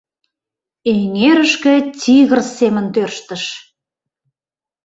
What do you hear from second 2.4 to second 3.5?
семын тӧрштыш.